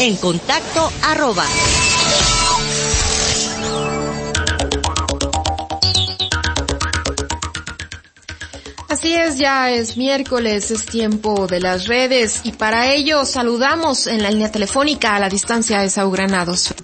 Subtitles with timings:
[0.00, 1.44] en contacto arroba.
[8.88, 14.22] Así es, ya es miércoles, es tiempo de las redes y para ello saludamos en
[14.22, 16.74] la línea telefónica a la distancia de Sau Granados.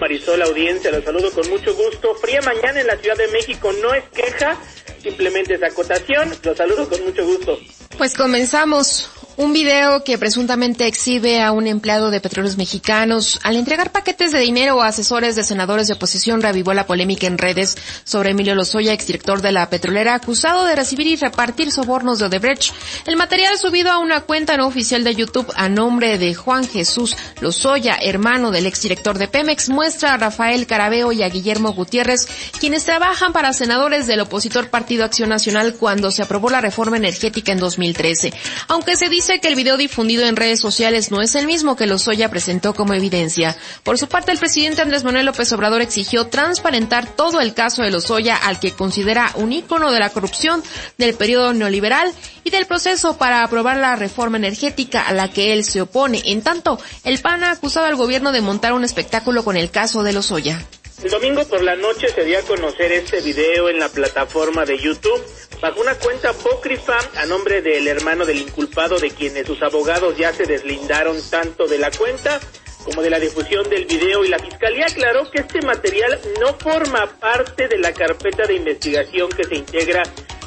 [0.00, 2.14] Marisol, audiencia, los saludo con mucho gusto.
[2.14, 4.56] Fría mañana en la Ciudad de México no es queja,
[5.02, 6.32] simplemente es acotación.
[6.42, 7.58] Los saludo con mucho gusto.
[7.98, 9.10] Pues comenzamos.
[9.40, 14.38] Un video que presuntamente exhibe a un empleado de petróleos mexicanos al entregar paquetes de
[14.38, 18.92] dinero a asesores de senadores de oposición reavivó la polémica en redes sobre Emilio Lozoya,
[18.92, 22.74] exdirector de la petrolera, acusado de recibir y repartir sobornos de Odebrecht.
[23.06, 27.16] El material subido a una cuenta no oficial de YouTube a nombre de Juan Jesús
[27.40, 32.28] Lozoya, hermano del exdirector de Pemex, muestra a Rafael Carabeo y a Guillermo Gutiérrez,
[32.60, 37.52] quienes trabajan para senadores del opositor Partido Acción Nacional cuando se aprobó la reforma energética
[37.52, 38.34] en 2013.
[38.68, 41.86] Aunque se dice que el video difundido en redes sociales no es el mismo que
[41.86, 43.56] Lozoya presentó como evidencia.
[43.84, 47.90] Por su parte, el presidente Andrés Manuel López Obrador exigió transparentar todo el caso de
[47.90, 50.64] Lozoya al que considera un ícono de la corrupción
[50.98, 55.64] del periodo neoliberal y del proceso para aprobar la reforma energética a la que él
[55.64, 56.22] se opone.
[56.24, 60.02] En tanto, el PAN ha acusado al gobierno de montar un espectáculo con el caso
[60.02, 60.66] de Lozoya.
[61.04, 64.76] El domingo por la noche se dio a conocer este video en la plataforma de
[64.78, 65.22] YouTube
[65.60, 70.32] bajo una cuenta apócrifa a nombre del hermano del inculpado de quienes sus abogados ya
[70.32, 72.40] se deslindaron tanto de la cuenta
[72.84, 77.06] como de la difusión del video y la fiscalía aclaró que este material no forma
[77.20, 80.02] parte de la carpeta de investigación que se integra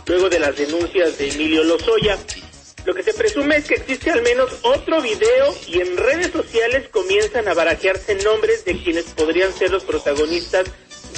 [0.08, 2.18] luego de las denuncias de Emilio Lozoya.
[2.86, 6.90] Lo que se presume es que existe al menos otro video y en redes sociales
[6.90, 10.66] comienzan a barajearse nombres de quienes podrían ser los protagonistas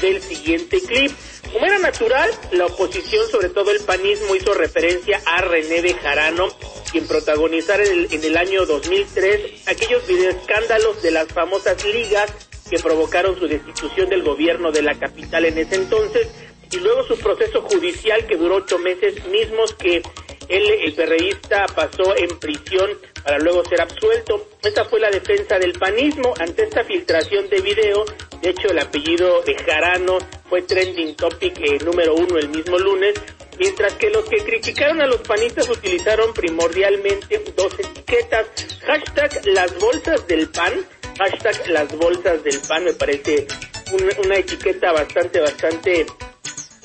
[0.01, 1.11] del siguiente clip.
[1.51, 6.47] Como era natural, la oposición, sobre todo el panismo, hizo referencia a René Bejarano,
[6.91, 12.31] quien protagonizara en el, en el año 2003 aquellos videoescándalos de las famosas ligas
[12.69, 16.27] que provocaron su destitución del gobierno de la capital en ese entonces
[16.71, 20.01] y luego su proceso judicial que duró ocho meses mismos que
[20.47, 22.91] él, el perreísta, pasó en prisión
[23.23, 24.49] para luego ser absuelto.
[24.61, 28.05] Esta fue la defensa del panismo ante esta filtración de video.
[28.41, 30.17] De hecho, el apellido de Jarano
[30.49, 33.15] fue trending topic eh, número uno el mismo lunes,
[33.59, 38.47] mientras que los que criticaron a los panistas utilizaron primordialmente dos etiquetas.
[38.85, 40.73] Hashtag las bolsas del pan,
[41.17, 43.47] hashtag las bolsas del pan, me parece
[43.93, 46.05] una, una etiqueta bastante, bastante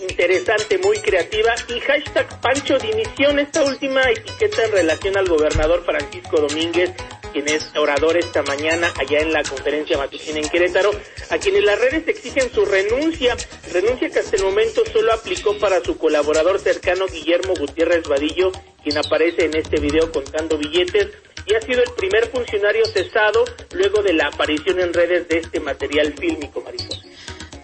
[0.00, 6.40] interesante, muy creativa y hashtag Pancho Dimisión, esta última etiqueta en relación al gobernador Francisco
[6.40, 6.90] Domínguez,
[7.32, 10.90] quien es orador esta mañana allá en la conferencia matutina en Querétaro,
[11.30, 13.36] a quienes las redes exigen su renuncia,
[13.72, 18.52] renuncia que hasta el momento solo aplicó para su colaborador cercano Guillermo Gutiérrez Vadillo,
[18.82, 21.08] quien aparece en este video contando billetes
[21.46, 25.60] y ha sido el primer funcionario cesado luego de la aparición en redes de este
[25.60, 26.98] material fílmico, Marisol.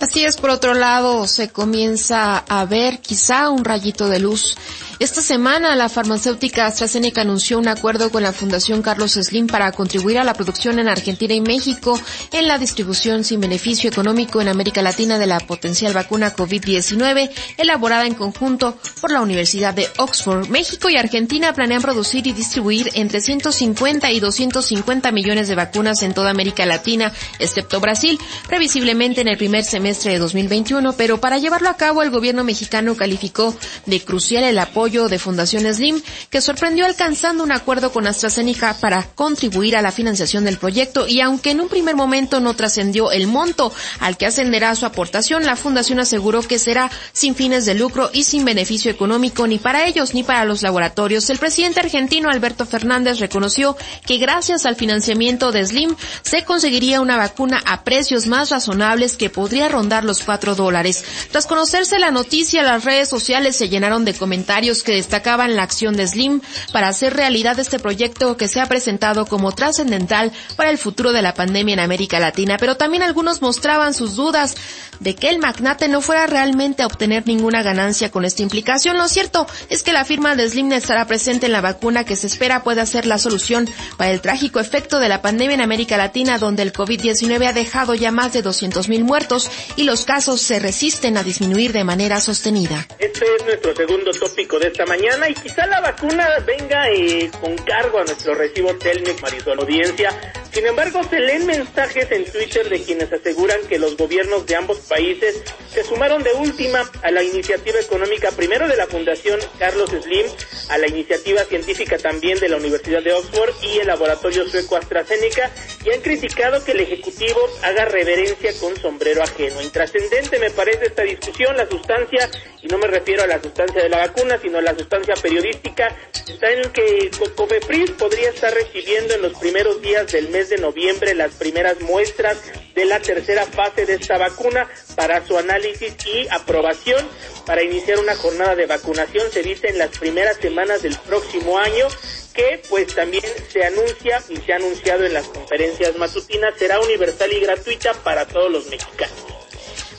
[0.00, 4.56] Así es, por otro lado, se comienza a ver quizá un rayito de luz
[4.98, 10.16] esta semana la farmacéutica AstraZeneca anunció un acuerdo con la Fundación Carlos Slim para contribuir
[10.16, 12.00] a la producción en Argentina y México
[12.32, 18.06] en la distribución sin beneficio económico en América Latina de la potencial vacuna COVID-19 elaborada
[18.06, 20.48] en conjunto por la Universidad de Oxford.
[20.48, 26.14] México y Argentina planean producir y distribuir entre 150 y 250 millones de vacunas en
[26.14, 28.18] toda América Latina, excepto Brasil,
[28.48, 32.96] previsiblemente en el primer semestre de 2021, pero para llevarlo a cabo el gobierno mexicano
[32.96, 38.74] calificó de crucial el apoyo de Fundación Slim, que sorprendió alcanzando un acuerdo con AstraZeneca
[38.74, 43.10] para contribuir a la financiación del proyecto y aunque en un primer momento no trascendió
[43.10, 47.74] el monto al que ascenderá su aportación, la Fundación aseguró que será sin fines de
[47.74, 51.28] lucro y sin beneficio económico ni para ellos ni para los laboratorios.
[51.30, 53.76] El presidente argentino Alberto Fernández reconoció
[54.06, 59.30] que gracias al financiamiento de Slim se conseguiría una vacuna a precios más razonables que
[59.30, 61.04] podría rondar los cuatro dólares.
[61.32, 65.96] Tras conocerse la noticia, las redes sociales se llenaron de comentarios que destacaban la acción
[65.96, 66.40] de Slim
[66.72, 71.22] para hacer realidad este proyecto que se ha presentado como trascendental para el futuro de
[71.22, 74.54] la pandemia en América Latina, pero también algunos mostraban sus dudas
[75.00, 78.96] de que el magnate no fuera realmente a obtener ninguna ganancia con esta implicación.
[78.96, 82.26] Lo cierto es que la firma de Slim estará presente en la vacuna que se
[82.26, 86.38] espera pueda ser la solución para el trágico efecto de la pandemia en América Latina,
[86.38, 91.16] donde el COVID-19 ha dejado ya más de 200.000 muertos y los casos se resisten
[91.16, 92.86] a disminuir de manera sostenida.
[92.98, 97.56] Este es nuestro segundo tópico de esta mañana y quizá la vacuna venga eh, con
[97.58, 100.10] cargo a nuestro recibo Telmex Marisol Audiencia
[100.56, 104.78] Sin embargo, se leen mensajes en Twitter de quienes aseguran que los gobiernos de ambos
[104.78, 110.24] países se sumaron de última a la iniciativa económica primero de la Fundación Carlos Slim,
[110.68, 115.50] a la iniciativa científica también de la Universidad de Oxford y el laboratorio sueco AstraZeneca
[115.84, 119.62] y han criticado que el Ejecutivo haga reverencia con sombrero ajeno.
[119.62, 122.28] Intrascendente me parece esta discusión, la sustancia,
[122.62, 125.96] y no me refiero a la sustancia de la vacuna, sino a la sustancia periodística,
[126.28, 131.14] está en que COFEPRIS podría estar recibiendo en los primeros días del mes de noviembre
[131.14, 132.38] las primeras muestras
[132.74, 137.06] de la tercera fase de esta vacuna para su análisis y aprobación
[137.46, 141.86] para iniciar una jornada de vacunación, se dice en las primeras semanas del próximo año,
[142.34, 147.32] que pues también se anuncia y se ha anunciado en las conferencias matutinas, será universal
[147.32, 149.35] y gratuita para todos los mexicanos.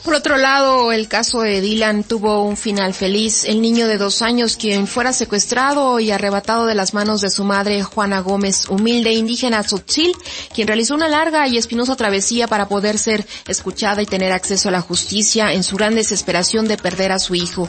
[0.04, 3.44] Por otro lado, el caso de Dylan tuvo un final feliz.
[3.44, 7.44] El niño de dos años, quien fuera secuestrado y arrebatado de las manos de su
[7.44, 10.12] madre, Juana Gómez, humilde indígena Tzotzil,
[10.54, 14.72] quien realizó una larga y espinosa travesía para poder ser escuchada y tener acceso a
[14.72, 17.68] la justicia en su gran desesperación de perder a su hijo,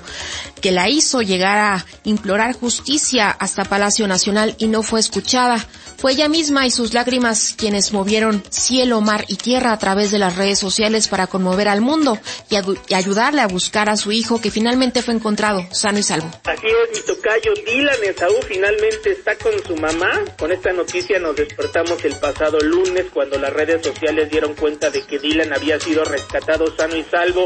[0.62, 5.68] que la hizo llegar a implorar justicia hasta Palacio Nacional y no fue escuchada.
[6.00, 10.18] Fue ella misma y sus lágrimas quienes movieron cielo, mar y tierra a través de
[10.18, 12.18] las redes sociales para conmover al mundo
[12.50, 12.56] y,
[12.94, 16.32] ayudarle a buscar a su hijo que finalmente fue encontrado sano y salvo.
[16.46, 20.24] Así es, mi tocayo Dylan Esaú finalmente está con su mamá.
[20.38, 25.02] Con esta noticia nos despertamos el pasado lunes cuando las redes sociales dieron cuenta de
[25.02, 27.46] que Dylan había sido rescatado sano y salvo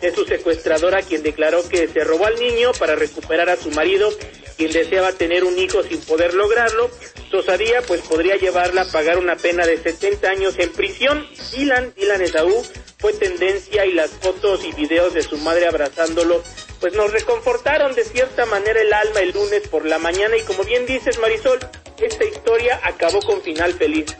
[0.00, 4.08] de su secuestradora quien declaró que se robó al niño para recuperar a su marido
[4.60, 6.90] quien deseaba tener un hijo sin poder lograrlo.
[7.30, 11.26] Sosadía pues podría llevarla a pagar una pena de 70 años en prisión.
[11.50, 12.62] Dylan, Dylan Esaú,
[12.98, 16.42] fue tendencia y las fotos y videos de su madre abrazándolo,
[16.78, 20.62] pues nos reconfortaron de cierta manera el alma el lunes por la mañana y como
[20.64, 21.58] bien dices Marisol,
[21.96, 24.14] esta historia acabó con final feliz.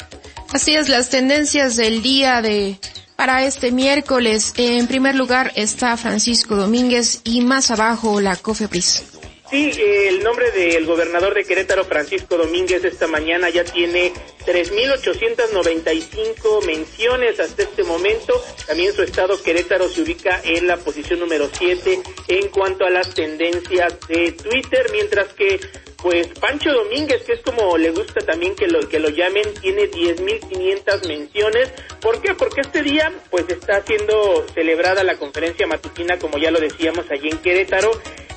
[0.54, 2.78] Así es, las tendencias del día de
[3.14, 4.54] para este miércoles.
[4.56, 9.09] En primer lugar está Francisco Domínguez y más abajo la COFEPRIS.
[9.50, 14.12] Sí, el nombre del gobernador de Querétaro, Francisco Domínguez, esta mañana ya tiene
[14.46, 18.40] 3.895 menciones hasta este momento.
[18.64, 23.12] También su estado Querétaro se ubica en la posición número 7 en cuanto a las
[23.12, 25.58] tendencias de Twitter, mientras que
[26.00, 29.90] pues Pancho Domínguez, que es como le gusta también que lo, que lo llamen, tiene
[29.90, 31.72] 10.500 menciones.
[32.00, 32.34] ¿Por qué?
[32.34, 37.30] Porque este día pues está siendo celebrada la conferencia matutina, como ya lo decíamos, allí
[37.30, 37.90] en Querétaro.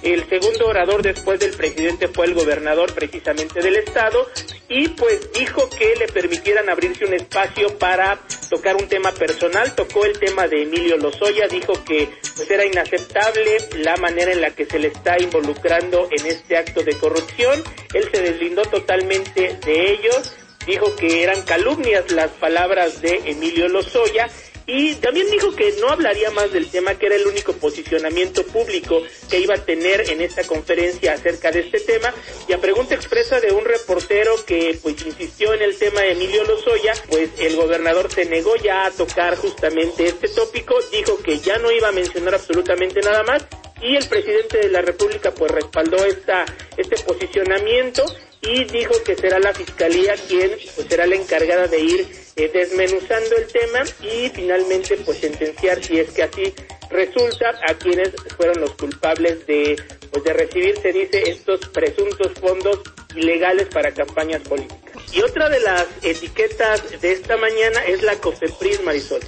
[0.03, 4.29] El segundo orador después del presidente fue el gobernador precisamente del estado
[4.67, 8.19] y pues dijo que le permitieran abrirse un espacio para
[8.49, 13.57] tocar un tema personal, tocó el tema de Emilio Lozoya, dijo que pues era inaceptable
[13.77, 17.63] la manera en la que se le está involucrando en este acto de corrupción,
[17.93, 20.35] él se deslindó totalmente de ellos,
[20.67, 24.29] dijo que eran calumnias las palabras de Emilio Lozoya
[24.65, 29.01] y también dijo que no hablaría más del tema, que era el único posicionamiento público
[29.29, 32.13] que iba a tener en esta conferencia acerca de este tema.
[32.47, 36.43] Y a pregunta expresa de un reportero que pues insistió en el tema de Emilio
[36.45, 41.57] Lozoya, pues el gobernador se negó ya a tocar justamente este tópico, dijo que ya
[41.57, 43.45] no iba a mencionar absolutamente nada más
[43.81, 46.45] y el presidente de la República pues respaldó esta
[46.77, 48.03] este posicionamiento
[48.41, 53.35] y dijo que será la fiscalía quien pues será la encargada de ir eh, desmenuzando
[53.35, 56.53] el tema y finalmente pues sentenciar si es que así
[56.89, 59.75] resulta a quienes fueron los culpables de
[60.11, 62.79] pues de recibir se dice estos presuntos fondos
[63.15, 64.93] ilegales para campañas políticas.
[65.11, 69.21] Y otra de las etiquetas de esta mañana es la COFEPRIS Marisol.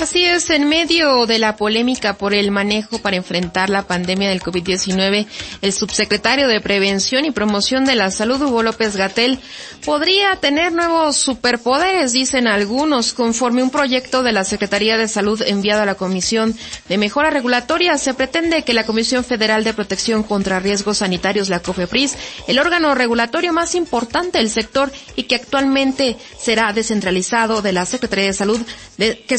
[0.00, 4.40] Así es, en medio de la polémica por el manejo para enfrentar la pandemia del
[4.40, 5.26] COVID-19,
[5.60, 9.38] el subsecretario de Prevención y Promoción de la Salud, Hugo López Gatel,
[9.84, 15.82] podría tener nuevos superpoderes, dicen algunos, conforme un proyecto de la Secretaría de Salud enviado
[15.82, 16.56] a la Comisión
[16.88, 17.98] de Mejora Regulatoria.
[17.98, 22.16] Se pretende que la Comisión Federal de Protección contra Riesgos Sanitarios, la COFEPRIS,
[22.48, 28.26] el órgano regulatorio más importante del sector y que actualmente será descentralizado de la Secretaría
[28.26, 28.60] de Salud,
[28.96, 29.38] que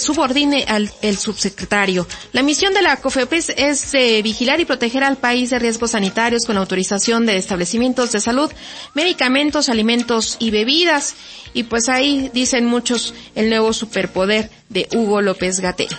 [0.68, 2.08] al el subsecretario.
[2.32, 6.46] La misión de la COFEPRIS es eh, vigilar y proteger al país de riesgos sanitarios
[6.46, 8.52] con autorización de establecimientos de salud,
[8.94, 11.16] medicamentos, alimentos y bebidas.
[11.54, 15.90] Y pues ahí dicen muchos el nuevo superpoder de Hugo López Gatel.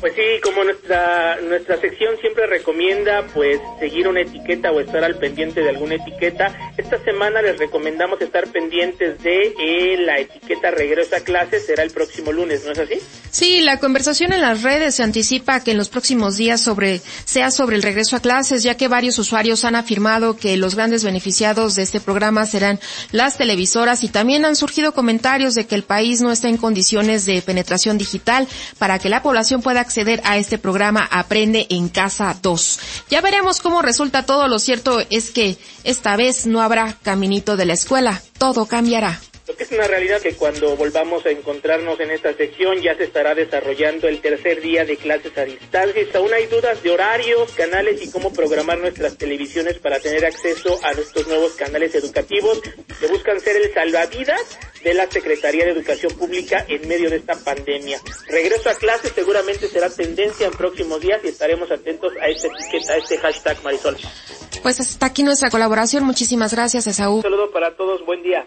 [0.00, 5.16] Pues sí, como nuestra nuestra sección siempre recomienda, pues seguir una etiqueta o estar al
[5.16, 6.72] pendiente de alguna etiqueta.
[6.76, 11.66] Esta semana les recomendamos estar pendientes de eh, la etiqueta regreso a clases.
[11.66, 13.00] Será el próximo lunes, ¿no es así?
[13.30, 17.50] Sí, la conversación en las redes se anticipa que en los próximos días sobre sea
[17.50, 21.74] sobre el regreso a clases, ya que varios usuarios han afirmado que los grandes beneficiados
[21.74, 22.78] de este programa serán
[23.10, 27.26] las televisoras y también han surgido comentarios de que el país no está en condiciones
[27.26, 28.46] de penetración digital
[28.78, 32.80] para que la población pueda acceder a este programa Aprende en Casa 2.
[33.08, 34.46] Ya veremos cómo resulta todo.
[34.46, 38.20] Lo cierto es que esta vez no habrá caminito de la escuela.
[38.36, 39.18] Todo cambiará.
[39.58, 43.34] Que es una realidad que cuando volvamos a encontrarnos en esta sección ya se estará
[43.34, 46.06] desarrollando el tercer día de clases a distancia.
[46.14, 50.94] Aún hay dudas de horarios, canales y cómo programar nuestras televisiones para tener acceso a
[50.94, 52.62] nuestros nuevos canales educativos
[53.00, 57.34] que buscan ser el salvavidas de la Secretaría de Educación Pública en medio de esta
[57.34, 58.00] pandemia.
[58.28, 62.92] Regreso a clases seguramente será tendencia en próximos días y estaremos atentos a esta etiqueta,
[62.92, 63.96] a este hashtag Marisol.
[64.62, 66.04] Pues hasta aquí nuestra colaboración.
[66.04, 67.16] Muchísimas gracias, Esaú.
[67.16, 68.04] Un saludo para todos.
[68.04, 68.46] Buen día.